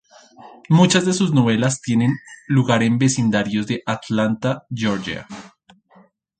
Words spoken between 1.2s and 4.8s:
novelas tienen lugar en vecindarios de Atlanta,